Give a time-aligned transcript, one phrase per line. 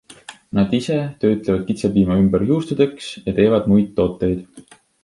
[0.59, 0.95] Nad ise
[1.25, 4.73] töötlevad kitsepiima ümber juustudeks ja teevad muid tooteid.